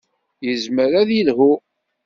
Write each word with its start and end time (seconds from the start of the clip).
Yezmer 0.45 0.91
ad 1.01 1.09
yelhu. 1.13 1.51